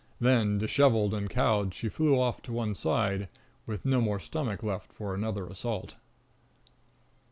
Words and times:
Then, 0.19 0.57
dishevelled 0.57 1.13
and 1.13 1.29
cowed, 1.29 1.75
she 1.75 1.87
flew 1.87 2.19
off 2.19 2.41
to 2.41 2.51
one 2.51 2.73
side, 2.73 3.29
with 3.67 3.85
no 3.85 4.01
more 4.01 4.19
stomach 4.19 4.63
left 4.63 4.91
for 4.91 5.13
another 5.13 5.45
assault. 5.45 5.93